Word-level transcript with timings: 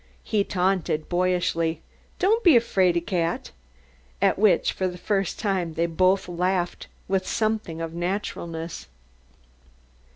He 0.23 0.43
taunted 0.43 1.09
boyishly, 1.09 1.79
"Don't 2.17 2.43
be 2.43 2.57
a 2.57 2.59
'fraidy 2.59 3.01
cat,'" 3.05 3.51
at 4.19 4.39
which 4.39 4.71
for 4.73 4.87
the 4.87 4.97
first 4.97 5.37
time 5.37 5.75
they 5.75 5.85
both 5.85 6.27
laughed 6.27 6.87
with 7.07 7.27
something 7.27 7.81
of 7.81 7.93
naturalness. 7.93 8.87